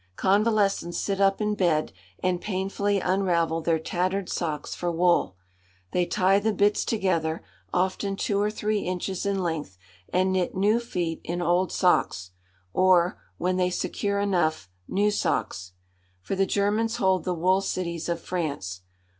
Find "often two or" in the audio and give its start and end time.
7.71-8.49